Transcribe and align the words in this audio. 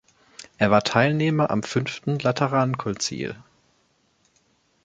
Er 0.57 0.71
war 0.71 0.81
Teilnehmer 0.81 1.51
am 1.51 1.61
Fünften 1.61 2.17
Laterankonzil. 2.17 3.35